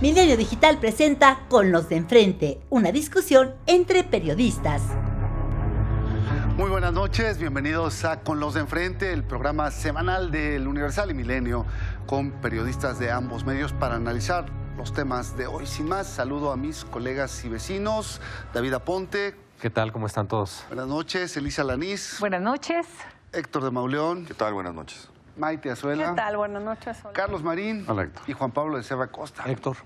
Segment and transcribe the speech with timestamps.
[0.00, 4.80] Milenio Digital presenta Con los de enfrente, una discusión entre periodistas.
[6.56, 11.14] Muy buenas noches, bienvenidos a Con los de enfrente, el programa semanal del Universal y
[11.14, 11.66] Milenio,
[12.06, 14.46] con periodistas de ambos medios para analizar
[14.76, 15.66] los temas de hoy.
[15.66, 18.20] Sin más, saludo a mis colegas y vecinos,
[18.54, 19.34] David Aponte.
[19.60, 19.90] ¿Qué tal?
[19.90, 20.62] ¿Cómo están todos?
[20.68, 22.18] Buenas noches, Elisa Lanís.
[22.20, 22.86] Buenas noches.
[23.32, 24.26] Héctor de Mauleón.
[24.26, 24.54] ¿Qué tal?
[24.54, 25.08] Buenas noches.
[25.38, 26.10] Maite Azuela.
[26.10, 26.36] ¿Qué tal?
[26.36, 26.98] Buenas noches.
[27.04, 27.12] Hola.
[27.12, 27.84] Carlos Marín.
[27.88, 28.24] Hola, Héctor.
[28.26, 29.44] Y Juan Pablo de Serra Costa.
[29.46, 29.76] Héctor.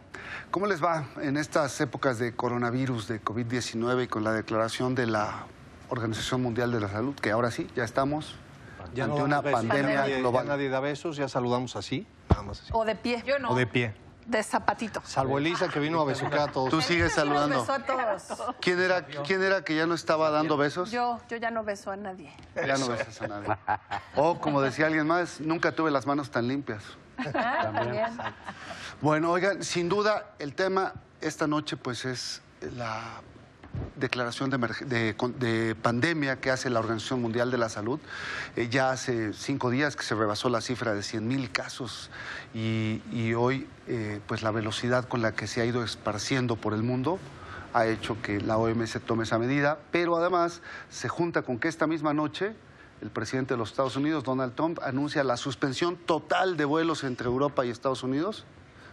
[0.50, 5.06] ¿Cómo les va en estas épocas de coronavirus, de COVID-19 y con la declaración de
[5.06, 5.44] la
[5.90, 8.34] Organización Mundial de la Salud, que ahora sí, ya estamos
[8.94, 10.46] Ya ante no una besos, pandemia global?
[10.46, 12.70] Ya nadie da besos, ya saludamos así, nada más así.
[12.72, 13.22] O de pie.
[13.26, 13.50] Yo no.
[13.50, 13.94] O de pie.
[14.26, 15.02] De zapatito.
[15.04, 16.70] Salvo Elisa que vino a besucar a todos.
[16.70, 17.60] Tú sigues saludando.
[17.60, 18.54] Besó a todos.
[18.60, 20.90] ¿Quién era, ¿Quién era que ya no estaba dando besos?
[20.90, 22.32] Yo, yo ya no beso a nadie.
[22.54, 23.56] Ya no besas a nadie.
[24.16, 26.82] O, como decía alguien más, nunca tuve las manos tan limpias.
[27.32, 28.10] También.
[29.00, 33.20] Bueno, oigan, sin duda el tema esta noche pues es la
[33.96, 38.00] declaración de, de de pandemia que hace la Organización Mundial de la Salud.
[38.56, 42.10] Eh, ya hace cinco días que se rebasó la cifra de 100 mil casos
[42.54, 46.74] y, y hoy eh, pues la velocidad con la que se ha ido esparciendo por
[46.74, 47.18] el mundo
[47.74, 51.86] ha hecho que la OMS tome esa medida, pero además se junta con que esta
[51.86, 52.54] misma noche
[53.00, 57.26] el presidente de los Estados Unidos, Donald Trump, anuncia la suspensión total de vuelos entre
[57.26, 58.44] Europa y Estados Unidos,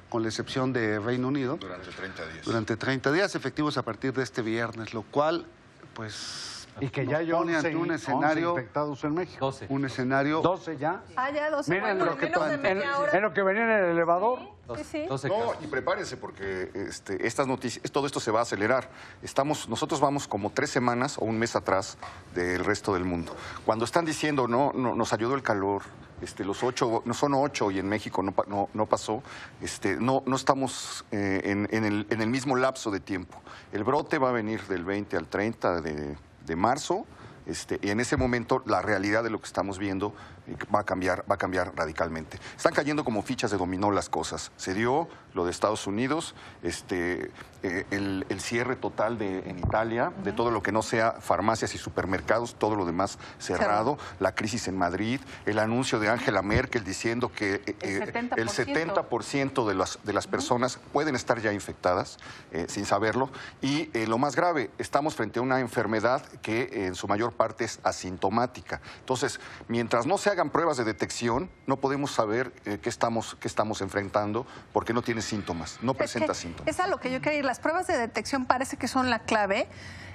[0.09, 2.45] con la excepción de Reino Unido, Durante 30 días.
[2.45, 5.45] durante 30 días efectivos a partir de este viernes, lo cual,
[5.93, 9.45] pues, Y que ya hay pone 11, ante un 11 escenario, infectados en México.
[9.45, 9.65] 12.
[9.69, 11.03] un escenario 12 ya.
[11.15, 13.11] Ah, ya dos Miren bueno, lo que menos de en, media hora.
[13.17, 14.39] en lo que venía en el elevador.
[14.77, 15.05] Sí, sí.
[15.07, 18.89] 12 No, y prepárense porque este, estas noticias, todo esto se va a acelerar.
[19.23, 21.97] Estamos, nosotros vamos como tres semanas o un mes atrás
[22.35, 23.35] del resto del mundo.
[23.65, 25.81] Cuando están diciendo no, no nos ayudó el calor,
[26.21, 29.23] este, los ocho, no son ocho y en México no, pa- no, no pasó,
[29.61, 33.41] este, no, no estamos eh, en, en el, en el mismo lapso de tiempo.
[33.71, 36.15] El brote va a venir del 20 al 30 de,
[36.49, 37.05] de marzo.
[37.45, 40.13] Este, y en ese momento la realidad de lo que estamos viendo
[40.45, 42.37] eh, va a cambiar, va a cambiar radicalmente.
[42.55, 44.51] Están cayendo como fichas de dominó las cosas.
[44.57, 47.31] Se dio lo de Estados Unidos, este,
[47.63, 51.75] eh, el, el cierre total de, en Italia, de todo lo que no sea farmacias
[51.75, 56.83] y supermercados, todo lo demás cerrado, la crisis en Madrid, el anuncio de Angela Merkel
[56.83, 58.37] diciendo que eh, El eh, 70%.
[58.37, 62.17] el 70% de las, de las personas pueden estar ya infectadas
[62.51, 63.29] eh, sin saberlo.
[63.61, 67.33] Y eh, lo más grave, estamos frente a una enfermedad que eh, en su mayor
[67.33, 68.81] parte es asintomática.
[68.99, 73.47] Entonces, mientras no se hagan pruebas de detección, no podemos saber eh, qué, estamos, qué
[73.47, 76.67] estamos enfrentando porque no tiene síntomas, no Es presenta que síntomas.
[76.67, 77.45] Es a lo que yo quería ir.
[77.45, 79.67] Las pruebas de detección parece que son la clave.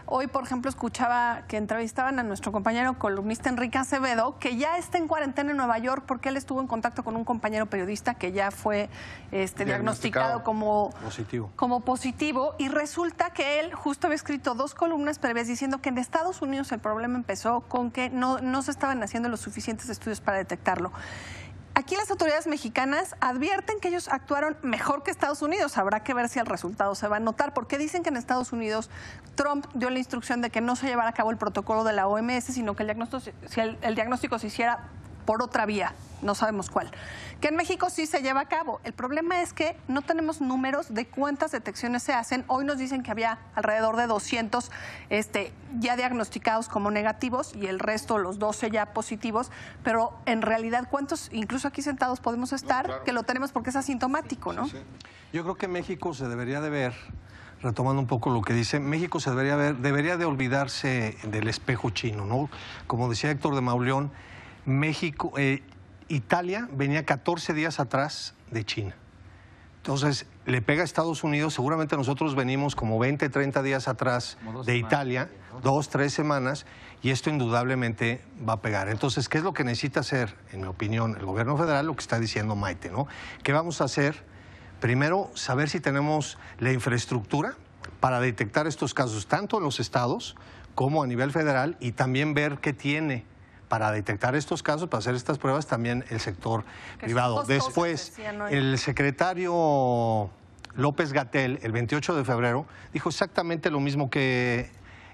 [0.06, 4.98] Hoy, por ejemplo, escuchaba que entrevistaban a nuestro compañero columnista Enrique Acevedo, que ya está
[4.98, 8.30] en cuarentena en Nueva York porque él estuvo en contacto con un compañero periodista que
[8.30, 8.90] ya fue
[9.32, 10.44] este, diagnosticado, Diagnosticado.
[10.44, 11.50] como Positivo.
[11.56, 15.96] como positivo y resulta que él justo había escrito dos columnas previas diciendo que en
[15.96, 20.20] Estados Unidos el problema empezó con que no, no se estaban haciendo los suficientes estudios
[20.20, 20.92] para detectarlo.
[21.76, 25.76] Aquí las autoridades mexicanas advierten que ellos actuaron mejor que Estados Unidos.
[25.76, 28.52] Habrá que ver si el resultado se va a notar, porque dicen que en Estados
[28.52, 28.90] Unidos
[29.34, 32.06] Trump dio la instrucción de que no se llevara a cabo el protocolo de la
[32.06, 34.88] OMS, sino que el diagnóstico, si el, el diagnóstico se hiciera
[35.24, 36.90] por otra vía, no sabemos cuál.
[37.40, 38.80] Que en México sí se lleva a cabo.
[38.84, 42.44] El problema es que no tenemos números de cuántas detecciones se hacen.
[42.46, 44.70] Hoy nos dicen que había alrededor de 200
[45.10, 49.50] este, ya diagnosticados como negativos y el resto, los 12 ya positivos.
[49.82, 53.02] Pero en realidad, ¿cuántos, incluso aquí sentados, podemos estar?
[53.04, 54.66] Que lo tenemos porque es asintomático, ¿no?
[55.32, 56.94] Yo creo que México se debería de ver,
[57.60, 61.90] retomando un poco lo que dice, México se debería ver, debería de olvidarse del espejo
[61.90, 62.48] chino, ¿no?
[62.86, 64.12] Como decía Héctor de Mauleón,
[64.66, 65.62] México, eh,
[66.08, 68.96] Italia venía 14 días atrás de China.
[69.76, 74.42] Entonces, le pega a Estados Unidos, seguramente nosotros venimos como 20, 30 días atrás de
[74.42, 75.60] semanas, Italia, ¿no?
[75.60, 76.64] dos, tres semanas,
[77.02, 78.88] y esto indudablemente va a pegar.
[78.88, 81.86] Entonces, ¿qué es lo que necesita hacer, en mi opinión, el gobierno federal?
[81.86, 83.06] Lo que está diciendo Maite, ¿no?
[83.42, 84.24] ¿Qué vamos a hacer?
[84.80, 87.54] Primero, saber si tenemos la infraestructura
[88.00, 90.34] para detectar estos casos, tanto en los estados
[90.74, 93.26] como a nivel federal, y también ver qué tiene
[93.68, 96.64] para detectar estos casos, para hacer estas pruebas, también el sector
[96.98, 97.44] Que privado.
[97.44, 98.14] Después,
[98.50, 100.30] el secretario
[100.76, 104.70] López Gatel, el 28 de febrero, dijo exactamente lo mismo que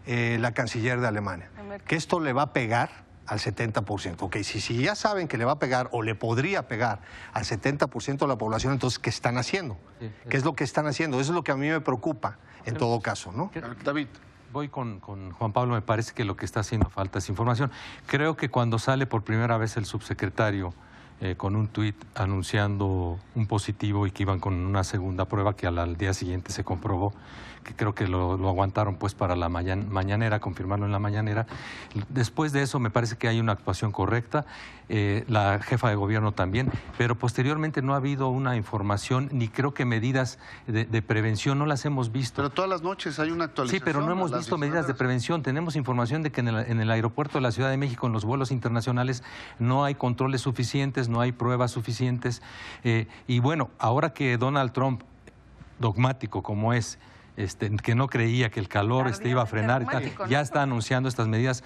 [0.07, 1.51] eh, la canciller de Alemania,
[1.87, 4.17] que esto le va a pegar al 70%.
[4.23, 7.01] Ok, si, si ya saben que le va a pegar o le podría pegar
[7.33, 9.79] al 70% de la población, entonces, ¿qué están haciendo?
[10.01, 11.21] Sí, ¿Qué es lo que están haciendo?
[11.21, 13.53] Eso es lo que a mí me preocupa en todo caso, ¿no?
[13.85, 14.09] David.
[14.53, 17.71] Voy con, con Juan Pablo, me parece que lo que está haciendo falta es información.
[18.07, 20.75] Creo que cuando sale por primera vez el subsecretario
[21.21, 25.69] eh, con un tuit anunciando un positivo y que iban con una segunda prueba que
[25.69, 27.13] al, al día siguiente se comprobó,
[27.65, 31.47] que creo que lo, lo aguantaron pues para la mañan- mañanera, confirmarlo en la mañanera.
[32.09, 34.47] Después de eso me parece que hay una actuación correcta,
[34.89, 39.73] eh, la jefa de gobierno también, pero posteriormente no ha habido una información ni creo
[39.75, 42.37] que medidas de, de prevención, no las hemos visto.
[42.43, 43.85] Pero todas las noches hay una Sí, actualización.
[43.85, 45.43] pero no hemos visto 19 medidas de prevención.
[45.43, 48.13] Tenemos información de que en el, en el aeropuerto de la Ciudad de México, en
[48.13, 49.23] los vuelos internacionales,
[49.59, 52.43] no hay controles suficientes, no hay pruebas suficientes.
[52.85, 55.03] Eh, y bueno, ahora que Donald Trump,
[55.79, 56.99] dogmático como es,
[57.43, 60.31] este, que no creía que el calor este, iba a frenar, y tal, Dogmático, ¿no?
[60.31, 61.65] ya está anunciando estas medidas.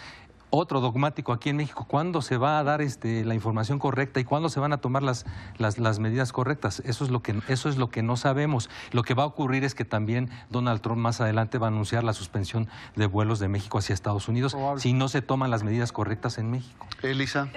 [0.56, 4.24] Otro dogmático aquí en México, ¿cuándo se va a dar este, la información correcta y
[4.24, 5.26] cuándo se van a tomar las,
[5.58, 6.80] las, las medidas correctas?
[6.86, 8.70] Eso es, lo que, eso es lo que no sabemos.
[8.92, 12.04] Lo que va a ocurrir es que también Donald Trump más adelante va a anunciar
[12.04, 14.80] la suspensión de vuelos de México hacia Estados Unidos Probable.
[14.80, 16.86] si no se toman las medidas correctas en México.
[17.02, 17.48] Elisa,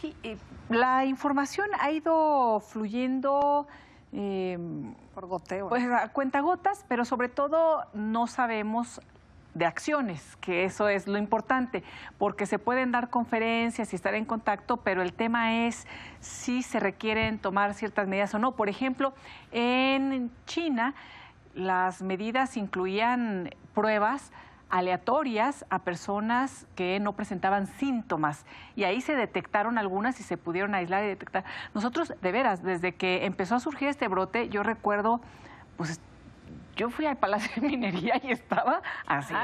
[0.00, 0.36] Sí, eh,
[0.68, 3.66] la información ha ido fluyendo
[4.12, 4.58] eh,
[5.14, 5.68] Por goteo.
[5.68, 9.00] pues a cuentagotas, pero sobre todo no sabemos
[9.54, 11.82] de acciones, que eso es lo importante,
[12.16, 15.86] porque se pueden dar conferencias y estar en contacto, pero el tema es
[16.20, 18.52] si se requieren tomar ciertas medidas o no.
[18.52, 19.14] Por ejemplo,
[19.50, 20.94] en China
[21.54, 24.30] las medidas incluían pruebas
[24.70, 28.44] aleatorias a personas que no presentaban síntomas
[28.76, 31.44] y ahí se detectaron algunas y se pudieron aislar y detectar.
[31.74, 35.20] Nosotros, de veras, desde que empezó a surgir este brote, yo recuerdo,
[35.76, 36.00] pues
[36.78, 39.34] yo fui al Palacio de Minería y estaba así.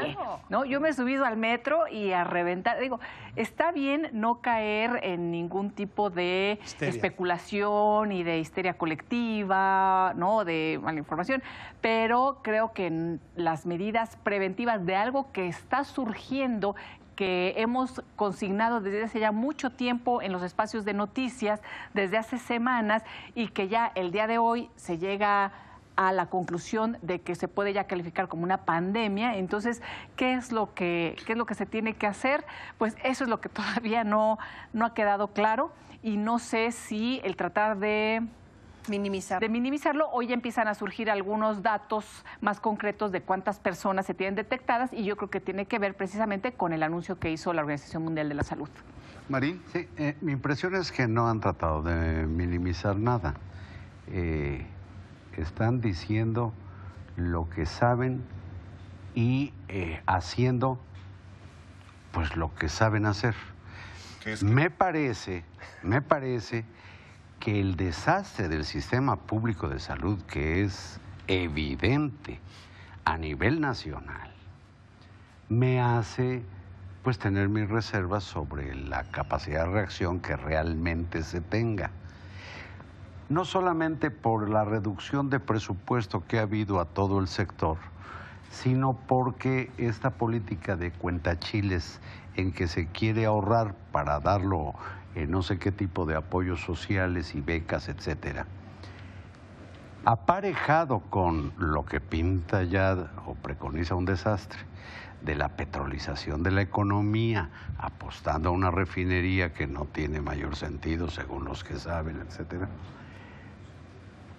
[0.49, 0.65] ¿no?
[0.65, 2.79] Yo me he subido al metro y a reventar.
[2.79, 3.01] Digo,
[3.35, 6.95] está bien no caer en ningún tipo de Histeria.
[6.95, 10.45] especulación y de histeria colectiva, ¿no?
[10.45, 11.43] De mala información,
[11.81, 16.77] pero creo que las medidas preventivas de algo que está surgiendo
[17.17, 21.61] que hemos consignado desde hace ya mucho tiempo en los espacios de noticias,
[21.95, 23.05] desde hace semanas,
[23.35, 25.53] y que ya el día de hoy se llega
[25.97, 29.37] a la conclusión de que se puede ya calificar como una pandemia.
[29.37, 29.83] Entonces,
[30.17, 32.45] ¿qué es lo que, qué es lo que se tiene que hacer?
[32.79, 34.39] Pues eso es lo que todavía no,
[34.73, 38.23] no ha quedado claro y no sé si el tratar de
[38.89, 39.41] minimizar.
[39.41, 44.13] de minimizarlo, hoy ya empiezan a surgir algunos datos más concretos de cuántas personas se
[44.15, 47.53] tienen detectadas y yo creo que tiene que ver precisamente con el anuncio que hizo
[47.55, 48.69] la Organización Mundial de la Salud.
[49.29, 49.63] Marín.
[49.73, 53.35] Sí, eh, mi impresión es que no han tratado de minimizar nada.
[54.09, 54.67] Eh,
[55.43, 56.53] están diciendo
[57.17, 58.25] lo que saben
[59.15, 60.81] y eh, haciendo
[62.13, 63.35] pues lo que saben hacer.
[64.43, 65.45] Me parece,
[65.83, 66.65] me parece
[67.41, 72.41] que el desastre del sistema público de salud, que es evidente
[73.05, 74.33] a nivel nacional,
[75.49, 76.43] me hace
[77.03, 81.91] pues tener mis reservas sobre la capacidad de reacción que realmente se tenga.
[83.29, 87.79] No solamente por la reducción de presupuesto que ha habido a todo el sector,
[88.51, 92.01] sino porque esta política de cuentachiles
[92.37, 94.75] en que se quiere ahorrar para darlo
[95.15, 98.47] en no sé qué tipo de apoyos sociales y becas, etcétera,
[100.05, 104.61] aparejado con lo que pinta ya o preconiza un desastre
[105.23, 107.49] de la petrolización de la economía,
[107.79, 112.69] apostando a una refinería que no tiene mayor sentido según los que saben, etcétera,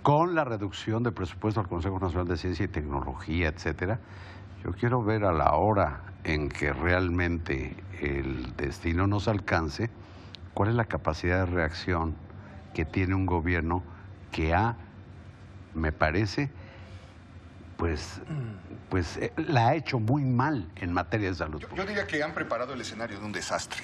[0.06, 3.98] con la reducción de presupuesto al Consejo Nacional de Ciencia y Tecnología, etcétera,
[4.63, 9.89] yo quiero ver a la hora en que realmente el destino nos alcance,
[10.53, 12.15] cuál es la capacidad de reacción
[12.75, 13.82] que tiene un gobierno
[14.32, 14.75] que ha,
[15.74, 16.51] me parece,
[17.75, 18.22] pues,
[18.91, 21.60] pues eh, la ha hecho muy mal en materia de salud.
[21.60, 23.82] Yo, yo diría que han preparado el escenario de un desastre.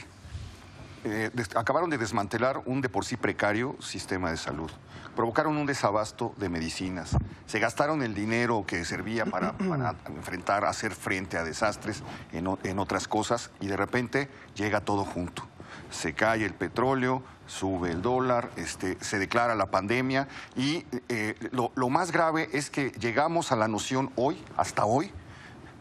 [1.04, 4.70] Eh, des- acabaron de desmantelar un de por sí precario sistema de salud.
[5.16, 7.18] Provocaron un desabasto de medicinas.
[7.48, 13.08] Se gastaron el dinero que servía para, para enfrentar, hacer frente a desastres en otras
[13.08, 15.48] cosas y de repente llega todo junto.
[15.90, 21.72] Se cae el petróleo, sube el dólar, este, se declara la pandemia y eh, lo,
[21.76, 25.12] lo más grave es que llegamos a la noción hoy, hasta hoy,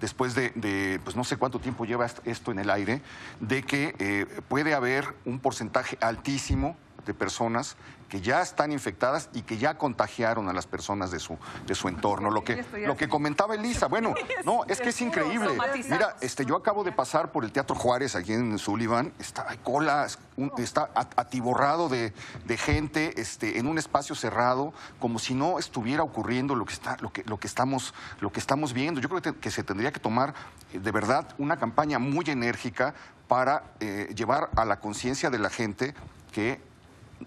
[0.01, 3.03] después de, de, pues no sé cuánto tiempo lleva est- esto en el aire,
[3.41, 6.77] de que eh, puede haber un porcentaje altísimo
[7.07, 7.77] de personas
[8.09, 11.87] que ya están infectadas y que ya contagiaron a las personas de su, de su
[11.89, 12.31] entorno.
[12.31, 14.15] Lo que, lo que comentaba Elisa, bueno,
[14.45, 15.57] no, es que es increíble.
[15.89, 19.59] Mira, este, yo acabo de pasar por el Teatro Juárez aquí en Sullivan, está, hay
[19.59, 22.13] cola, un- está atiborrado de,
[22.47, 26.97] de gente este, en un espacio cerrado, como si no estuviera ocurriendo lo que, está,
[27.01, 29.01] lo que, lo que, estamos, lo que estamos viendo.
[29.01, 30.35] Yo creo que, te- que se tendría que tomar
[30.73, 32.93] eh, de verdad una campaña muy enérgica
[33.29, 35.95] para eh, llevar a la conciencia de la gente
[36.33, 36.61] que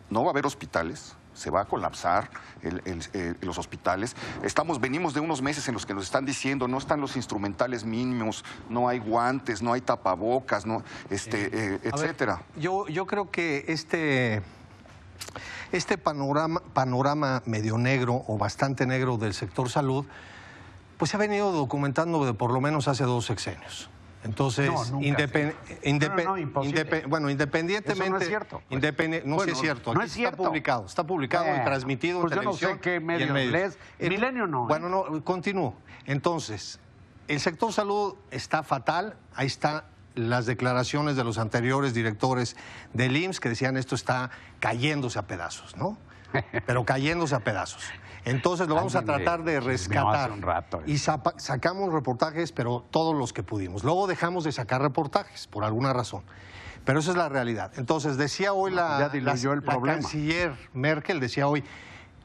[0.10, 2.30] no va a haber hospitales, se va a colapsar
[2.62, 4.16] el- el- eh, los hospitales.
[4.44, 7.86] Estamos, venimos de unos meses en los que nos están diciendo no están los instrumentales
[7.86, 12.44] mínimos, no hay guantes, no hay tapabocas, no, este, eh, ver, etcétera.
[12.56, 14.44] yo, yo creo que este,
[15.72, 20.06] este panorama, panorama medio negro o bastante negro del sector salud,
[20.98, 23.90] pues se ha venido documentando de por lo menos hace dos sexenios.
[24.24, 25.01] Entonces, No, No,
[26.25, 26.86] no, imposible.
[26.89, 28.03] indepe- bueno, independientemente...
[28.06, 29.25] Eso no es cierto, pues.
[29.25, 29.94] no, Bueno, es cierto.
[29.94, 30.44] no es Está cierto.
[30.44, 33.30] publicado, está publicado y transmitido pues en yo no sé qué en medios.
[34.00, 34.68] Ent- Milenio no, ¿eh?
[34.70, 35.75] Bueno, no, continúo.
[36.06, 36.80] Entonces,
[37.27, 39.15] el sector salud está fatal.
[39.36, 39.84] Ahí están
[40.15, 42.56] las declaraciones de los anteriores directores
[42.94, 45.98] del IMSS que decían esto está cayéndose a pedazos, ¿no?
[46.65, 47.84] Pero cayéndose a pedazos.
[48.25, 50.32] Entonces lo vamos a tratar de rescatar.
[50.32, 50.82] un rato.
[50.86, 53.84] Y sacamos reportajes, pero todos los que pudimos.
[53.84, 56.24] Luego dejamos de sacar reportajes, por alguna razón.
[56.86, 57.72] Pero esa es la realidad.
[57.77, 60.00] Entonces, decía hoy la, diluyó la- el la problema.
[60.00, 61.63] canciller Merkel, decía hoy,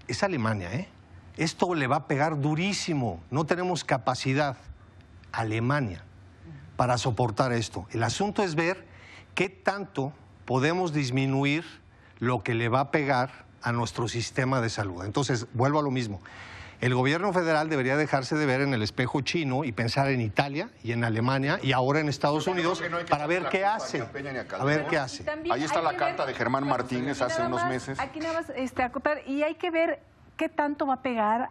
[0.08, 0.88] es Alemania, ¿eh?
[1.36, 3.20] Esto le va a pegar durísimo.
[3.30, 4.56] No tenemos capacidad,
[5.32, 6.02] Alemania,
[6.76, 7.86] para soportar esto.
[7.90, 8.86] El asunto es ver
[9.34, 10.12] qué tanto
[10.44, 11.64] podemos disminuir
[12.18, 15.04] lo que le va a pegar a nuestro sistema de salud.
[15.04, 16.20] Entonces, vuelvo a lo mismo.
[16.80, 20.70] El gobierno federal debería dejarse de ver en el espejo chino y pensar en Italia
[20.84, 24.00] y en Alemania y ahora en Estados Unidos no para ver qué hace.
[24.00, 25.24] a ver qué hace.
[25.50, 27.98] Ahí está la carta ver- de Germán Martínez Y hace unos más, meses.
[27.98, 30.00] Aquí nada más este, acotar, y hay que ver
[30.36, 31.50] qué tanto va a pegar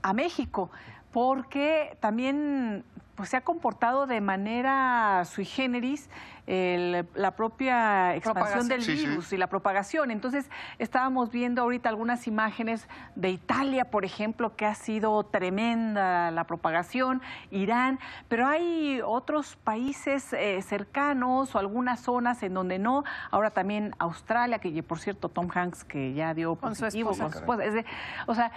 [0.00, 0.70] a México,
[1.12, 2.84] porque también
[3.16, 6.08] pues, se ha comportado de manera sui generis
[6.46, 8.68] el- la propia expansión Propagación.
[8.68, 9.06] del Sí, sí.
[9.06, 10.10] virus y la propagación.
[10.10, 16.44] Entonces, estábamos viendo ahorita algunas imágenes de Italia, por ejemplo, que ha sido tremenda la
[16.44, 17.98] propagación, Irán,
[18.28, 23.04] pero hay otros países eh, cercanos o algunas zonas en donde no.
[23.30, 27.24] Ahora también Australia, que por cierto, Tom Hanks, que ya dio Con su positivo esposa.
[27.24, 27.88] con su esposa.
[28.26, 28.52] O sea,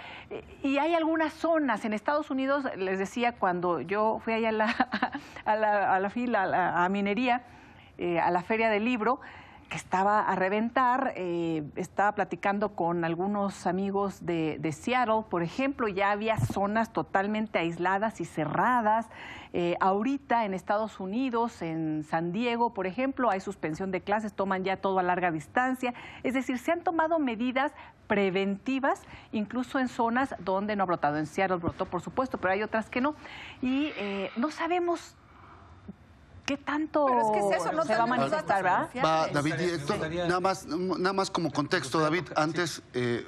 [0.62, 4.66] y hay algunas zonas en Estados Unidos, les decía, cuando yo fui allá a la,
[5.44, 7.42] a la, a la fila, a, la- a minería,
[7.98, 9.20] eh, a la feria del libro,
[9.68, 16.12] que estaba a reventar, eh, estaba platicando con algunos amigos de, Seattle, por ejemplo, ya
[16.12, 19.08] había zonas totalmente aisladas y cerradas.
[19.52, 24.62] Eh, ahorita en Estados Unidos, en San Diego, por ejemplo, hay suspensión de clases, toman
[24.62, 25.92] ya todo a larga distancia.
[26.22, 27.72] Es decir, se han tomado medidas
[28.06, 29.02] preventivas,
[29.32, 31.18] incluso en zonas donde no ha brotado.
[31.18, 33.16] En Seattle brotó, por supuesto, pero hay otras que no.
[33.60, 33.92] Y
[34.36, 35.16] no sabemos
[36.48, 38.88] qué tanto Pero es que es eso, no se va a manifestar, ¿verdad?
[39.04, 39.28] Va.
[39.28, 39.54] David,
[40.26, 43.26] nada más, nada más como contexto, David, antes, eh,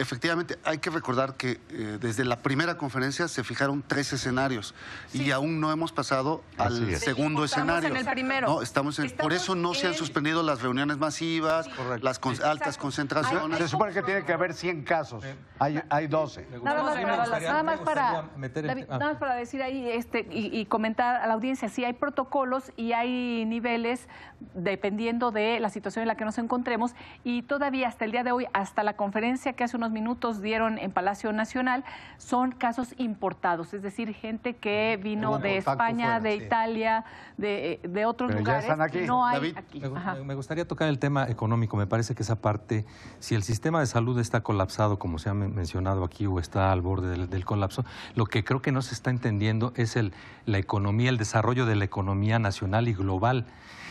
[0.00, 4.74] efectivamente, hay que recordar que eh, desde la primera conferencia se fijaron tres escenarios
[5.12, 7.00] y aún no hemos pasado al es.
[7.00, 7.88] segundo Estamos escenario.
[7.90, 8.46] en el primero.
[8.48, 11.68] No, estamos en- por eso no se han en- suspendido las reuniones masivas,
[12.02, 13.58] las con- altas concentraciones.
[13.58, 15.24] Se supone que tiene que haber 100 casos.
[15.58, 16.46] Hay, hay 12.
[16.62, 18.24] Nada más, Sí, me para, gustaría- nada más para,
[18.62, 21.92] David, nada más para decir ahí este, y, y comentar a la audiencia, sí hay
[21.92, 24.08] protocolos y hay niveles
[24.54, 26.92] dependiendo de la situación en la que nos encontremos
[27.24, 30.78] y todavía hasta el día de hoy, hasta la conferencia que hace unos minutos dieron
[30.78, 31.84] en Palacio Nacional,
[32.18, 36.44] son casos importados, es decir, gente que vino de España, fuera, de sí.
[36.44, 37.04] Italia,
[37.36, 38.64] de, de otros Pero ya lugares.
[38.64, 39.00] están aquí.
[39.06, 39.82] No hay David, aquí.
[40.24, 41.76] Me, gustaría tocar el tema económico.
[41.76, 42.84] Me parece que esa parte,
[43.18, 46.72] si el sistema de salud está colapsado, como se ha men- mencionado aquí, o está
[46.72, 50.12] al borde del, del colapso, lo que creo que no se está entendiendo es el,
[50.46, 53.46] la economía, el desarrollo de la economía nacional y global.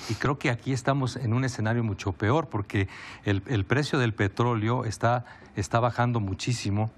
[0.09, 2.87] Y creo que aquí estamos en un escenario mucho peor, porque
[3.25, 5.23] el, el precio del petróleo está,
[5.59, 6.91] está bajando muchísimo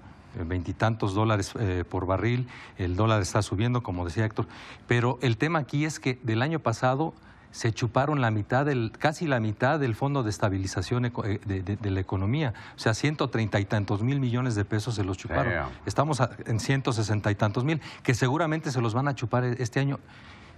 [0.46, 4.46] veintitantos dólares eh, por barril, el dólar está subiendo, como decía Héctor,
[4.88, 7.12] pero el tema aquí es que del año pasado
[7.50, 11.12] se chuparon la mitad, del, casi la mitad del Fondo de Estabilización eh,
[11.44, 14.94] de, de- de la Economía, o sea, ciento treinta y tantos mil millones de pesos
[14.94, 15.52] se los chuparon.
[15.52, 15.68] Damn.
[15.84, 19.62] Estamos en ciento sesenta y tantos mil, que seguramente se los van a chupar e-
[19.62, 19.98] este año.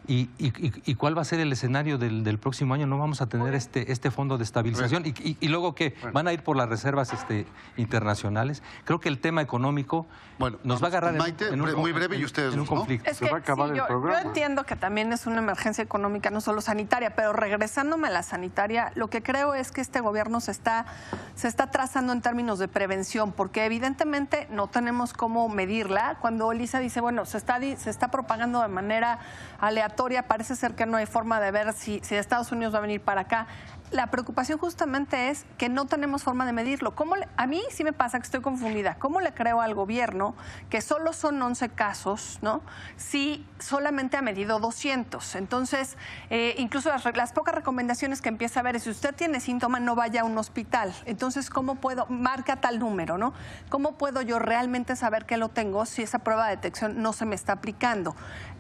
[0.07, 2.87] ¿Y, y- cuál va a ser el escenario del, del próximo año?
[2.87, 5.07] No vamos a tener este, este fondo de estabilización.
[5.07, 5.95] ¿Y, y- y luego qué?
[6.13, 7.47] ¿Van a ir por las reservas este,
[7.79, 8.63] internacionales?
[8.85, 10.07] Creo que el tema económico
[10.39, 12.53] Bueno, nos va a agarrar en- Maite, en, un, bre- muy breve, y en- ustedes
[12.53, 12.77] en un dos, ¿no?
[12.81, 13.11] conflicto.
[13.11, 14.21] Es Se que va a acabar sí, el yo, programa.
[14.23, 18.23] yo entiendo que también es una emergencia económica, no solo sanitaria, pero regresándome a la
[18.23, 20.87] sanitaria, lo que creo es que este gobierno se está,
[21.35, 26.19] se está trazando en términos de prevención, porque evidentemente no tenemos cómo medirla.
[26.21, 29.21] Cuando Elisa dice, bueno, se está, se está propagando de manera
[29.61, 32.83] aleatoria, parece ser que no hay forma de ver si, si Estados Unidos va a
[32.83, 33.47] venir para acá.
[33.95, 36.97] La preocupación justamente es que no tenemos forma de medirlo.
[36.97, 38.97] ¿Cómo le- a mí sí me pasa que estoy confundida.
[38.97, 40.35] ¿Cómo le creo al gobierno
[40.69, 42.63] que solo son 11 casos, ¿no?
[42.97, 45.37] Si solamente ha medido 200.
[45.37, 45.97] Entonces,
[46.29, 49.95] eh, incluso las, pocas recomendaciones que empieza a ver es si usted tiene síntoma, no
[49.95, 50.93] vaya a un hospital.
[51.07, 52.07] Entonces, ¿cómo puedo?
[52.07, 53.33] Marca tal número, ¿no?
[53.69, 57.27] ¿Cómo puedo yo realmente saber que lo tengo si esa prueba de detección no se
[57.27, 58.17] me está aplicando?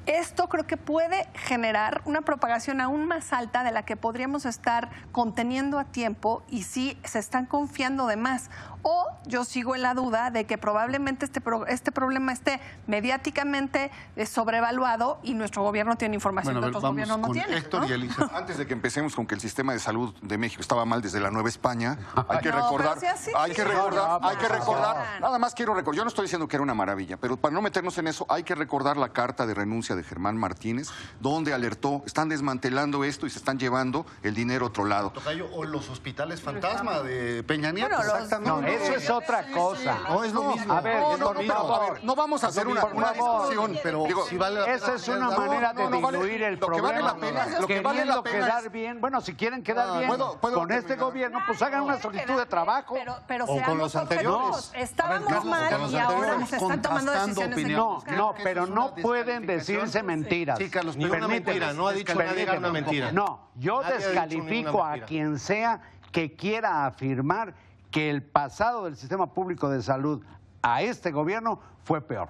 [0.06, 4.90] Esto creo que puede generar una propagación aún más alta de la que podríamos estar
[5.28, 8.50] conteniendo a tiempo y si se están confiando de más.
[8.82, 13.90] O yo sigo en la duda de que probablemente este, pro- este problema esté mediáticamente
[14.16, 17.56] eh, sobrevaluado y nuestro gobierno tiene información Bueno, que otros gobiernos no tienen.
[17.56, 17.88] Héctor ¿no?
[17.88, 18.28] y Elisa.
[18.34, 21.18] Antes de que empecemos con que el sistema de salud de México estaba mal desde
[21.20, 21.96] la Nueva España,
[22.28, 25.26] hay que No, recordar, sí, así, hay que recordar, No, hay que no, recordar, no.
[25.26, 27.62] nada más quiero recordar, yo no estoy diciendo que era una maravilla, pero para no
[27.62, 30.90] meternos en eso, hay que recordar la carta de renuncia de Germán Martínez,
[31.20, 35.13] donde alertó, están desmantelando esto y se están llevando el dinero a otro lado.
[35.14, 37.88] Tocayo, o los hospitales fantasma de Peña Nieto.
[37.96, 38.76] Bueno, los- Exactamente.
[38.78, 39.98] No, eso es otra cosa.
[40.08, 40.74] No es lo mismo.
[40.74, 41.54] A ver, No, no, lo no, mismo.
[41.54, 43.48] pero, a ver, no vamos a hacer una, Por una favor.
[43.48, 46.18] discusión, pero Digo, si vale la pena Esa es una manera de no, no, vale.
[46.18, 47.08] diluir el Lo que vale problema.
[47.08, 47.14] la
[47.46, 49.00] pena- lo que vale la pena quedar es- bien.
[49.00, 52.36] Bueno, si quieren quedar Ah, bien ¿puedo- puedo con este gobierno, pues hagan una solicitud
[52.36, 52.94] de trabajo.
[52.94, 54.72] Pero, pero O con los anteriores.
[54.74, 58.04] Estábamos ver, mal y ahora se están tomando contrastando decisiones opiniones.
[58.06, 60.58] No, no, pero no pueden decirse mentiras.
[60.58, 63.12] Sí, Carlos, Ni pero una mentira, no ha dicho nadie una mentira.
[63.12, 65.80] No, yo Nadie descalifico a quien sea
[66.12, 67.54] que quiera afirmar
[67.90, 70.24] que el pasado del sistema público de salud
[70.62, 72.28] a este gobierno fue peor.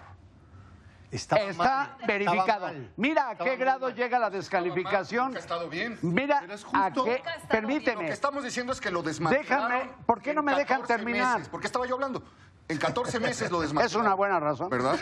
[1.11, 1.64] Estaba Está
[1.99, 2.66] mal, verificado.
[2.66, 2.90] mal.
[2.97, 3.95] Mira a qué grado mal.
[3.95, 5.26] llega la descalificación.
[5.26, 5.97] Nunca ha estado bien.
[6.02, 7.19] Mira Pero es a justo- qué.
[7.19, 8.09] Lo que Permíteme.
[8.09, 9.71] estamos diciendo es que lo desmantelaron.
[9.71, 11.35] Déjame, ¿por qué no me dejan 14 terminar?
[11.38, 11.49] meses.
[11.49, 12.25] ¿Por qué estaba yo hablando?
[12.66, 14.07] En 14 meses lo Es desmantelaron.
[14.07, 14.69] una buena razón.
[14.71, 14.97] ¿Verdad?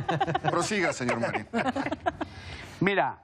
[0.50, 1.48] Prosiga, señor Marín.
[2.78, 3.18] Mira,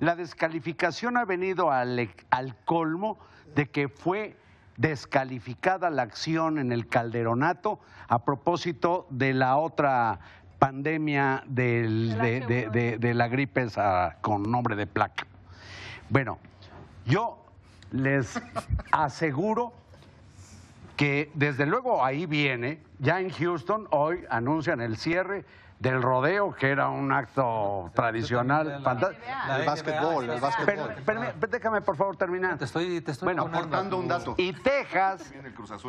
[0.00, 3.18] la descalificación ha venido al, al colmo
[3.54, 4.36] de que fue
[4.76, 10.18] descalificada la acción en el calderonato a propósito de la otra
[10.58, 15.26] pandemia del- de, de- de- de la gripe esa con nombre de placa.
[16.10, 16.38] Bueno,
[17.06, 17.42] yo
[17.90, 18.40] les
[18.92, 19.72] aseguro
[20.96, 25.44] que desde luego ahí viene, ya en Houston hoy anuncian el cierre
[25.78, 28.82] del rodeo, que era un acto tradicional.
[28.82, 30.94] La El básquetbol, el básquetbol.
[31.50, 32.56] Déjame por favor terminar.
[32.56, 34.34] Te estoy, te estoy Bueno, aportando un dato.
[34.38, 35.32] Y Texas,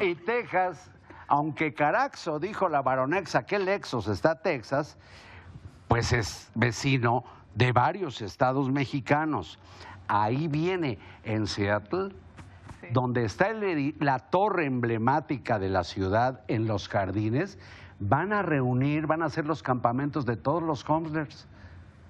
[0.02, 0.92] y Texas,
[1.28, 4.98] aunque Caraxo dijo la baronexa que Lexos está Texas,
[5.88, 7.24] pues es vecino
[7.56, 9.58] de varios estados mexicanos.
[10.10, 12.14] Ahí viene en Seattle,
[12.92, 17.58] donde está el la torre emblemática de la ciudad en los jardines,
[18.00, 21.48] van a reunir, van a hacer los campamentos de todos los homeless.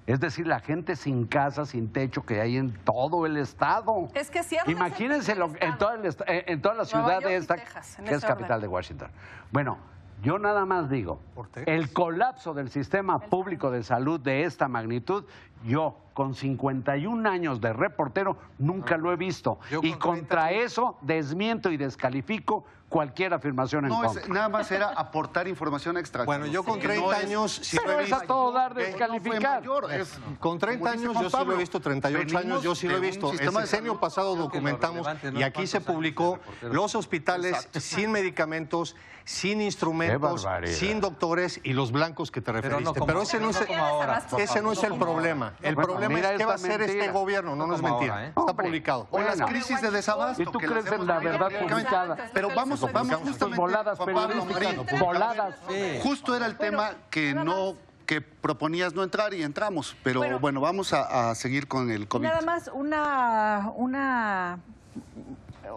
[0.06, 4.08] Es decir, la gente sin casa, sin techo que hay en todo el estado.
[4.14, 7.56] Es que cierran Imagínense lo- en, toda el eh, en toda la ciudad de esta,
[7.56, 8.60] Texas, que es capital orden.
[8.62, 9.08] de Washington.
[9.52, 9.76] Bueno,
[10.22, 11.20] yo nada más digo,
[11.66, 15.24] el colapso del sistema público de salud de esta magnitud,
[15.64, 19.58] yo con 51 años de reportero nunca lo he visto.
[19.70, 24.22] Yo Y con 30 contra eso desmiento y descalifico cualquier afirmación en No, contra.
[24.22, 26.24] es- nada más era aportar información extra.
[26.24, 28.34] Bueno, yo con Que 30 no es- años sí Pero lo he es a visto.
[28.34, 29.60] todo dar no descalificar.
[29.60, 32.62] mayor, es- Con 30 como dice años yo sí lo he visto, 38 venimos años
[32.64, 33.30] yo sí lo he visto.
[33.32, 39.60] El sexenio pasado documentamos y aquí se ¿Cuántos años publicó los hospitales sin medicamentos, sin
[39.60, 43.02] instrumentos, sin doctores y los blancos que te Pero referiste.
[43.06, 45.04] Pero ese no es, no como ahora, por ese no es el como
[45.50, 45.68] problema.
[45.68, 47.94] El Bueno, problema es qué va a hacer este gobierno, no, No no es como
[47.94, 48.14] mentira.
[48.14, 48.32] ahora, ¿eh?
[48.36, 49.06] Está publicado.
[49.10, 50.42] O las crisis de desabasto.
[50.42, 52.16] ¿Y tú que crees en la verdad publicada?
[52.32, 55.54] Pero vamos, vamos justamente, voladas periodísticas, voladas.
[56.02, 57.74] Justo era el tema que no
[58.06, 60.60] que proponías no entrar y entramos, pero bueno, Bueno.
[60.62, 62.24] vamos a, a seguir con el COVID.
[62.26, 64.60] Nada más una, una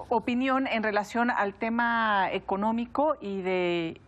[0.07, 3.99] opinión en relación al tema económico y de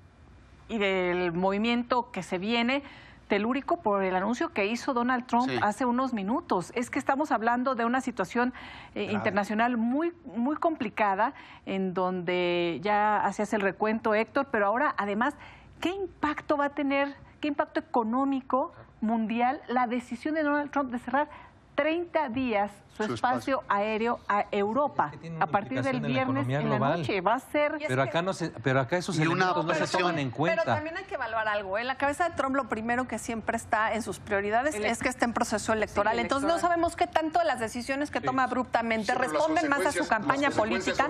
[0.69, 2.83] y del movimiento que se viene
[3.33, 5.57] telúrico por el anuncio que hizo Donald Trump Sí.
[5.63, 6.71] hace unos minutos.
[6.75, 8.53] Es que estamos hablando de una situación
[8.93, 11.33] eh, internacional muy muy complicada
[11.65, 15.33] en donde ya hacías el recuento Héctor, pero ahora además
[15.81, 20.99] ¿qué impacto va a tener, qué impacto económico mundial la decisión de Donald Trump de
[20.99, 21.27] cerrar
[21.73, 23.63] 30 días su, Su espacio, espacio.
[23.69, 26.07] aéreo a Europa Es que a partir del implicación en la
[26.47, 27.21] viernes en la noche?
[27.21, 30.01] Va a ser Pero acá, no se, pero acá esos elementos no se presión.
[30.01, 30.63] toman en Pero cuenta.
[30.65, 31.77] también hay que evaluar algo.
[31.77, 34.99] En la cabeza de Trump lo primero que siempre está en sus prioridades El- es
[34.99, 36.15] que está en proceso electoral.
[36.15, 36.71] Sí, Entonces no electoral.
[36.73, 40.07] sabemos qué tanto de las decisiones que toma abruptamente Sí, pero responden más a su
[40.07, 41.09] campaña política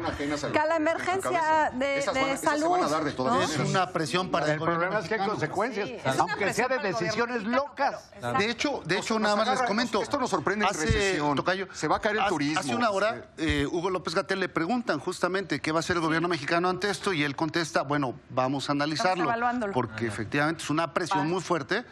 [0.54, 2.70] que a la emergencia de, Esas de se salud.
[2.70, 3.42] van a dar de todas ¿no?
[3.42, 6.78] Es una presión para el, El problema es que hay consecuencias, Sí, aunque sea de
[6.80, 8.10] decisiones locas.
[8.22, 10.02] pero- De hecho, de hecho nada más les comento.
[10.02, 11.36] Esto nos sorprende en recesión.
[11.36, 12.60] Tocayo, Se va a caer el hace- turismo.
[12.60, 16.02] Hace una hora, eh, Hugo López Gatel le preguntan justamente qué va a hacer el
[16.02, 19.24] gobierno mexicano ante esto y él contesta, bueno, vamos a analizarlo.
[19.24, 19.74] evaluándolo.
[19.74, 21.84] Porque efectivamente es una presión muy fuerte.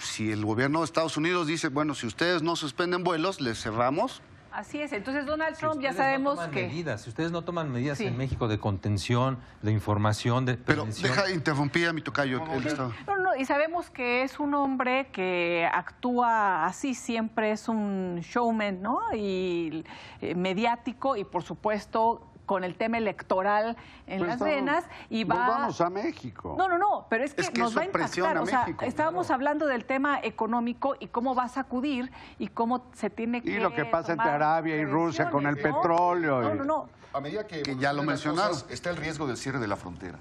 [0.00, 4.20] Si el gobierno de Estados Unidos dice, bueno, si ustedes no suspenden vuelos, les cerramos.
[4.56, 4.90] Así es.
[4.94, 6.62] Entonces Donald Si Trump ya ustedes no sabemos toman que...
[6.66, 8.06] medidas, si ustedes no toman medidas Sí.
[8.06, 12.42] en México de contención, de información, de Pero deja interrumpir a mi tocayo.
[12.54, 17.68] él está- No, no, y sabemos que es un hombre que actúa así, siempre es
[17.68, 19.00] un showman, ¿no?
[19.14, 19.84] Y
[20.22, 25.24] eh, mediático y por supuesto con el tema electoral en Pues las estamos- venas y
[25.24, 26.54] va vamos a México.
[26.56, 28.60] No, no, no, pero es que, Es que nos va a impactar, a o sea,
[28.60, 33.42] México, estábamos hablando del tema económico y cómo va a sacudir y cómo se tiene
[33.42, 36.64] que Y lo que pasa entre Arabia y Rusia con el petróleo No, y- no,
[36.64, 36.88] no.
[37.12, 38.56] A medida que, Que ya lo mencionaron.
[38.70, 40.18] está el riesgo del cierre de la frontera.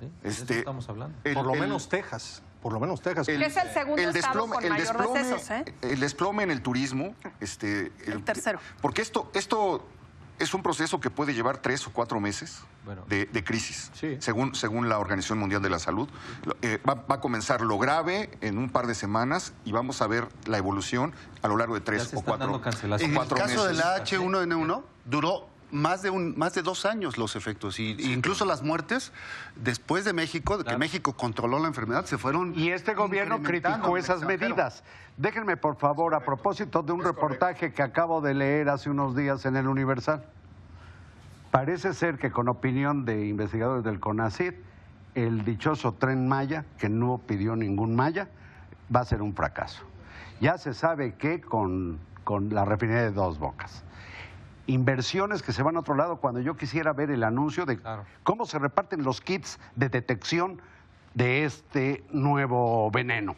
[0.00, 0.06] ¿sí?
[0.22, 1.16] De eso Este, estamos hablando.
[1.24, 3.26] el- por lo el- menos Texas, por lo menos Texas.
[3.26, 5.64] Que es el segundo estado con mayor decesos, ¿eh?
[5.82, 8.58] el desplome en el turismo, este, El tercero.
[8.80, 9.84] Porque esto, esto
[10.40, 13.02] es un proceso que puede llevar tres o cuatro meses Bueno.
[13.08, 14.16] de, de crisis, Sí.
[14.20, 16.08] según, según la Organización Mundial de la Salud.
[16.62, 20.06] Eh, va, va a comenzar lo grave en un par de semanas y vamos a
[20.06, 23.14] ver la evolución a lo largo de Ya tres se o cuatro, cancelaciones.
[23.16, 23.84] En el caso de meses.
[23.84, 28.62] la H1N1 duró más de un más de dos años los efectos y, incluso las
[28.62, 29.12] muertes
[29.56, 33.96] después de México, de que México controló la enfermedad, se fueron Y este gobierno criticó
[33.96, 34.82] esas medidas.
[35.16, 39.44] Déjenme, por favor, a propósito de un reportaje que acabo de leer hace unos días
[39.44, 40.24] en el Universal.
[41.50, 44.54] Parece ser que con opinión de investigadores del CONACYT,
[45.14, 48.28] el dichoso tren Maya, que no pidió ningún Maya,
[48.94, 49.82] va a ser un fracaso.
[50.40, 53.84] Ya se sabe que con, con la refinería de dos bocas.
[54.70, 58.04] Inversiones que se van a otro lado cuando yo quisiera ver el anuncio de Claro.
[58.22, 60.60] cómo se reparten los kits de detección
[61.14, 63.34] de este nuevo veneno.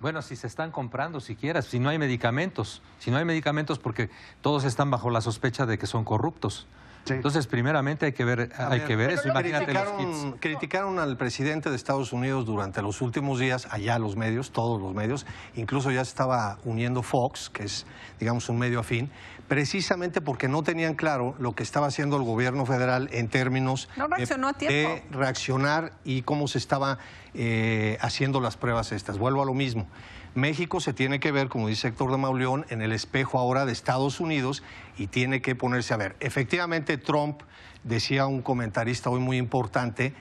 [0.00, 4.08] Bueno, si se están comprando siquiera, si no hay medicamentos, si no hay medicamentos porque
[4.40, 6.68] todos están bajo la sospecha de que son corruptos.
[7.08, 7.14] Sí.
[7.14, 9.28] Entonces, primeramente hay que ver, hay que ver eso.
[9.28, 9.98] Imagínate los kits.
[9.98, 14.80] Criticaron, criticaron al presidente de Estados Unidos durante los últimos días, allá los medios, todos
[14.80, 17.86] los medios, incluso ya se estaba uniendo Fox, que es,
[18.20, 19.10] digamos, un medio afín,
[19.48, 24.06] precisamente porque no tenían claro lo que estaba haciendo el gobierno federal en términos No
[24.06, 24.94] reaccionó a de, tiempo.
[25.10, 26.98] de reaccionar y cómo se estaba
[27.34, 29.18] eh, haciendo las pruebas estas.
[29.18, 29.86] Vuelvo a lo mismo.
[30.34, 33.72] México se tiene que ver, como dice Héctor de Mauleón, en el espejo ahora de
[33.72, 34.62] Estados Unidos
[34.96, 36.16] y tiene que ponerse a ver.
[36.20, 37.42] Efectivamente, Trump,
[37.84, 40.14] decía un comentarista hoy muy importante,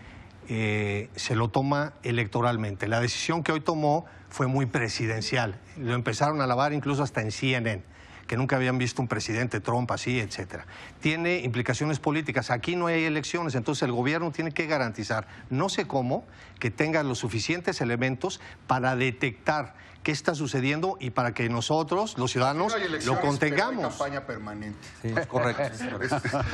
[0.50, 2.88] eh, se lo toma electoralmente.
[2.88, 5.60] La decisión que hoy tomó fue muy presidencial.
[5.78, 7.84] Lo empezaron a lavar incluso hasta en CNN
[8.28, 10.68] que nunca habían visto un presidente Trump así, etcétera.
[11.00, 12.52] Tiene implicaciones políticas.
[12.52, 16.26] Aquí no hay elecciones, entonces el gobierno tiene que garantizar, no sé cómo,
[16.60, 19.76] que tenga los suficientes elementos para detectar
[20.08, 23.88] qué está sucediendo y para que nosotros, los ciudadanos, No lo pero hay contengamos.
[23.90, 24.80] campaña permanente.
[25.02, 25.64] Sí, es correcto.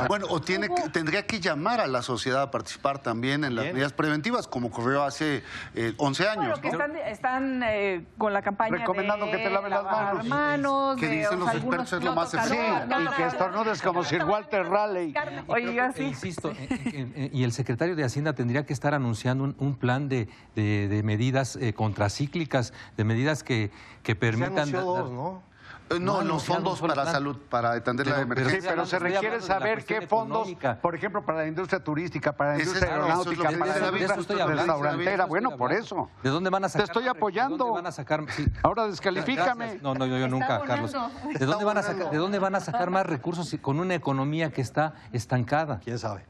[0.07, 3.65] Bueno, o tiene que- tendría que llamar a la sociedad a participar también en las
[3.65, 3.75] Bien.
[3.75, 5.43] medidas preventivas, como ocurrió hace
[5.75, 6.59] eh, 11 años.
[6.59, 6.83] Bueno, que ¿no?
[6.83, 10.25] están, están eh, con la campaña Recomendando de que te laves las manos.
[10.25, 12.63] manos, Que dicen los expertos es lo más Sí, efectivo.
[12.87, 15.13] no, y que no, estornudes como Sir Walter Raleigh.
[15.45, 16.03] Oye, yo E sí.
[16.05, 19.75] insisto, eh, eh, eh, y el secretario de Hacienda tendría que estar anunciando un, un
[19.75, 24.71] plan de, de- de medidas eh, contracíclicas, de medidas que, que Se permitan...
[24.71, 25.43] dar- dos, ¿no?
[25.89, 27.13] Eh, No, No, los anunciaron fondos un solo para plan.
[27.13, 28.61] salud, para atender la Pero- emergencia.
[28.61, 30.79] Sí, pero se Estoy requiere saber qué fondos, económica.
[30.81, 34.15] por ejemplo, para la industria turística, para la industria es- es aeronáutica, para la industria
[34.21, 35.25] estoy restaurantera.
[35.25, 36.09] Bueno, por estoy eso.
[36.23, 36.85] ¿De dónde van a sacar?
[36.85, 37.33] estoy más recursos?
[37.35, 37.57] ¿De apoyando.
[37.65, 38.23] dónde van a sacar?
[38.29, 38.45] Sí.
[38.63, 39.65] Ahora descalifícame.
[39.65, 39.83] Gracias.
[39.83, 40.93] No, no, yo, yo nunca, Carlos.
[41.37, 44.51] ¿De dónde, van a sacar, ¿De dónde van a sacar más recursos con una economía
[44.51, 45.79] que está estancada?
[45.83, 46.25] ¿Quién sabe?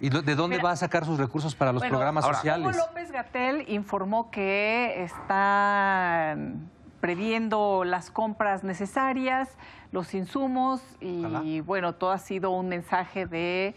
[0.00, 2.34] ¿Y lo- de dónde Mira, va a sacar sus recursos para los Bueno, programas Hugo
[2.34, 2.76] sociales?
[2.76, 9.48] López Gatel informó que están previendo las compras necesarias,
[9.92, 11.42] los insumos y Ojalá.
[11.64, 13.74] bueno, todo ha sido un mensaje de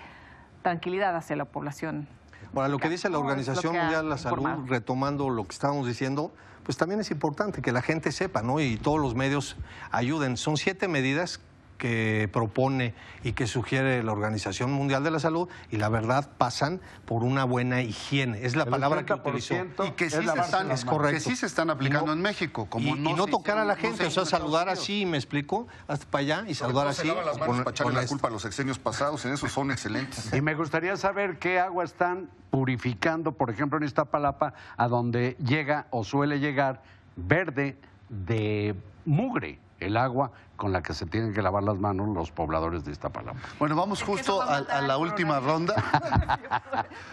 [0.63, 2.07] tranquilidad hacia la población.
[2.55, 4.65] Ahora, lo que dice la Organización Mundial de la Salud, informado.
[4.67, 6.31] retomando lo que estábamos diciendo,
[6.63, 8.59] pues también es importante que la gente sepa, ¿no?
[8.59, 9.57] Y todos los medios
[9.91, 10.37] ayuden.
[10.37, 11.39] Son siete medidas
[11.77, 16.81] que propone y que sugiere la Organización Mundial de la Salud y la verdad pasan
[17.05, 18.43] por una buena higiene.
[18.45, 19.53] Es la El palabra que utilizó.
[19.55, 21.13] 80% Y que sí, es se están, Es correcto.
[21.15, 22.65] que sí se están aplicando Y no- en México.
[22.69, 25.05] Como y, y no, se tocar a la no gente, se o sea, saludar así,
[25.05, 27.07] me explico, hasta para allá y saludar así.
[27.07, 28.09] Las manos con- para echarle con la esto.
[28.13, 30.33] culpa a los sexenios pasados, en eso son excelentes.
[30.33, 35.87] Y me gustaría saber qué agua están purificando, por ejemplo, en Iztapalapa, a donde llega
[35.91, 36.81] o suele llegar
[37.15, 37.77] verde
[38.09, 39.59] de mugre.
[39.79, 43.37] el agua con la que se tienen que lavar las manos los pobladores de Iztapalapa.
[43.59, 45.75] Bueno, vamos justo a, a la última ronda.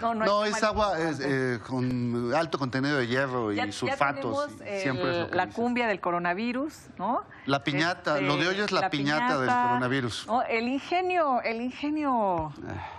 [0.00, 3.72] No, no, No, es agua es, eh, con alto contenido de hierro y Ya- ya
[3.72, 4.56] sulfatos.
[4.56, 7.22] tenemos, y siempre es el- lo que la cumbia del coronavirus, ¿no?
[7.46, 10.26] La piñata, lo de hoy es la piñata del coronavirus.
[10.26, 10.42] ¿no?
[10.42, 12.52] El ingenio, el ingenio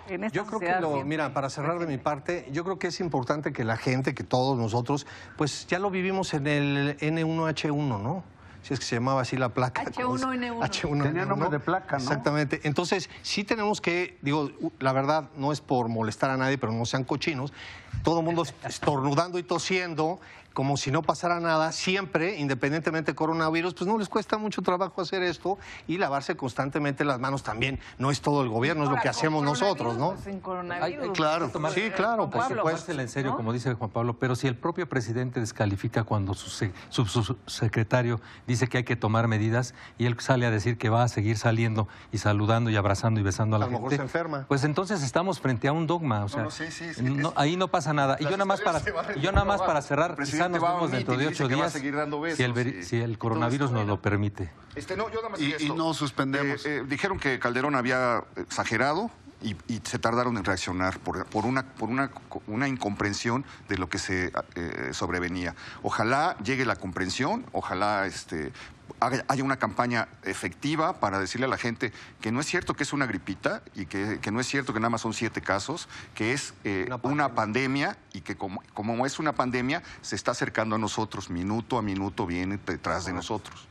[0.08, 2.78] en esta Yo creo que lo, siempre mira, para cerrar de mi parte, yo creo
[2.78, 6.98] que es importante que la gente, que todos nosotros, pues ya lo vivimos en el
[7.00, 8.24] N1H1, ¿no?
[8.66, 9.84] Si es que se llamaba así la placa.
[9.84, 10.60] H1N1.
[10.60, 11.04] H1N1.
[11.04, 12.04] Tenía nombre de placa, ¿no?
[12.04, 12.62] Exactamente.
[12.64, 14.50] Entonces, sí tenemos que, digo,
[14.80, 17.54] la verdad, no es por molestar a nadie, pero no sean cochinos.
[18.02, 20.20] Todo el mundo estornudando y tosiendo,
[20.56, 25.02] como si no pasara nada, siempre, independientemente de coronavirus, pues no les cuesta mucho trabajo
[25.02, 27.78] hacer esto y lavarse constantemente las manos también.
[28.00, 30.16] No es todo el gobierno, es lo que hacemos nosotros, ¿no?
[30.24, 31.12] pues, coronavirus.
[31.16, 31.50] Claro.
[31.50, 32.56] tomar- Sí, claro, Juan por Pablo.
[32.62, 32.92] supuesto.
[32.94, 33.38] En serio, ¿no?
[33.38, 37.24] como dice Juan Pablo, pero si el propio presidente descalifica cuando su, se- su- su-
[37.24, 41.04] su secretario dice que hay que tomar medidas y él sale a decir que va
[41.04, 43.98] a seguir saliendo y saludando y abrazando y besando a la A lo mejor gente,
[43.98, 44.46] se enferma.
[44.48, 47.34] pues entonces estamos frente a un dogma, o sea, no, sí, sí, sí, no- es-
[47.36, 48.16] ahí no pasa nada.
[48.20, 48.80] Y yo nada más para,
[49.20, 50.16] yo nada más para cerrar,
[50.50, 54.02] nos vemos dentro de ocho días seguir dando si el, y- si coronavirus nos lo
[54.02, 54.52] permite.
[54.76, 56.66] Este, no, yo nada más Y- no suspendemos.
[56.66, 59.10] Eh, eh, dijeron que Calderón había exagerado
[59.42, 62.10] y, y se tardaron en reaccionar por, por una, por una,
[62.48, 65.56] una incomprensión de lo que se eh, sobrevenía.
[65.84, 68.52] Ojalá llegue la comprensión, ojalá este,
[69.00, 72.94] haya una campaña efectiva para decirle a la gente que no es cierto que es
[72.94, 76.34] una gripita y que, que no es cierto que nada más son siete casos, que
[76.34, 77.98] es eh, Una una, pandemia.
[78.14, 82.26] y que como, como es una pandemia se está acercando a nosotros, minuto a minuto
[82.26, 83.68] viene detrás de nosotros.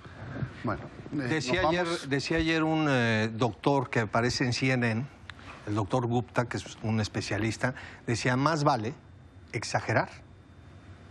[0.63, 5.07] Bueno, eh, Decía ayer, decía ayer un eh, doctor que aparece en CNN,
[5.67, 7.75] el doctor Gupta, que es un especialista,
[8.07, 8.95] decía, más vale
[9.53, 10.24] exagerar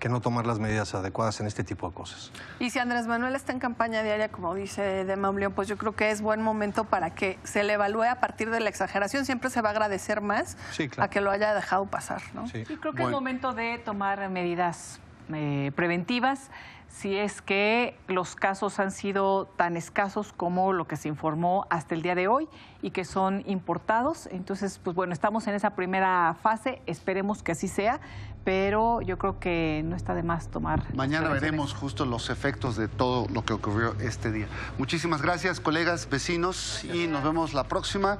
[0.04, 2.34] que no tomar las medidas adecuadas en este tipo de cosas.
[2.60, 5.96] Y si Andrés Manuel está en campaña diaria, como dice de Mauleón, pues yo creo
[5.96, 9.24] que es buen momento para que se le evalúe a partir de la exageración.
[9.24, 11.06] Siempre se va a agradecer más Sí, claro.
[11.06, 12.48] a que lo haya dejado pasar, ¿no?
[12.48, 12.66] Sí.
[12.66, 13.08] Sí, creo que Bueno.
[13.08, 15.00] es momento de tomar medidas
[15.34, 16.52] eh, preventivas
[16.90, 21.96] si es que los casos han sido tan escasos como lo que se informó hasta
[21.96, 22.48] el día de hoy
[22.84, 24.28] y que son importados.
[24.32, 28.00] Entonces, pues bueno, estamos en esa primera fase, esperemos que así sea,
[28.44, 30.84] pero yo creo que no está de más tomar.
[30.94, 34.48] Mañana veremos justo los efectos de todo lo que ocurrió este día.
[34.78, 38.18] Muchísimas gracias, colegas, vecinos, y nos vemos la próxima.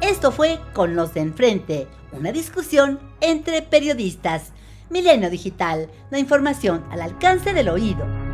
[0.00, 4.52] Esto fue Con los de enfrente, una discusión entre periodistas.
[4.88, 8.29] Milenio Digital, la información al alcance del oído.